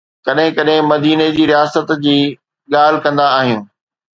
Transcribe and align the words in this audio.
ڪڏهن 0.27 0.53
ڪڏهن 0.57 0.87
مديني 0.91 1.27
جي 1.35 1.43
رياست 1.51 1.93
جي 2.07 2.17
ڳالهه 2.77 3.03
ڪندا 3.05 3.31
آهيون. 3.39 3.63